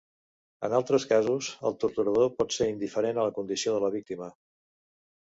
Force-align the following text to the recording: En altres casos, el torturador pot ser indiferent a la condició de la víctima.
En 0.67 0.75
altres 0.77 1.05
casos, 1.11 1.51
el 1.71 1.77
torturador 1.85 2.33
pot 2.41 2.57
ser 2.59 2.71
indiferent 2.75 3.23
a 3.23 3.29
la 3.31 3.39
condició 3.39 3.79
de 3.79 3.87
la 3.89 3.97
víctima. 4.01 4.35